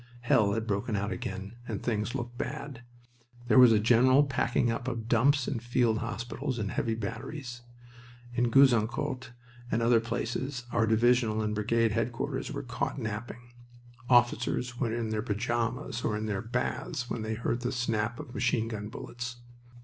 Hell 0.21 0.53
had 0.53 0.65
broken 0.65 0.95
out 0.95 1.11
again 1.11 1.53
and 1.67 1.83
things 1.83 2.15
looked 2.15 2.35
bad. 2.35 2.81
There 3.47 3.59
was 3.59 3.71
a 3.71 3.77
general 3.77 4.23
packing 4.23 4.71
up 4.71 4.87
of 4.87 5.07
dumps 5.07 5.47
and 5.47 5.61
field 5.61 5.99
hospitals 5.99 6.57
and 6.57 6.71
heavy 6.71 6.95
batteries. 6.95 7.61
In 8.33 8.49
Gouzeaucourt 8.49 9.29
and 9.69 9.79
other 9.83 9.99
places 9.99 10.65
our 10.71 10.87
divisional 10.87 11.43
and 11.43 11.53
brigade 11.53 11.91
headquarters 11.91 12.51
were 12.51 12.63
caught 12.63 12.97
napping. 12.97 13.51
Officers 14.09 14.75
were 14.79 14.91
in 14.91 15.09
their 15.11 15.21
pajamas 15.21 16.03
or 16.03 16.17
in 16.17 16.25
their 16.25 16.41
baths 16.41 17.07
when 17.07 17.21
they 17.21 17.35
heard 17.35 17.61
the 17.61 17.71
snap 17.71 18.19
of 18.19 18.33
machine 18.33 18.69
gun 18.69 18.89
bullets. 18.89 19.35